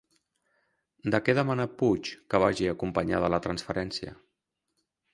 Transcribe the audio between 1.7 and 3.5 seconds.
Puig que vagi acompanyada la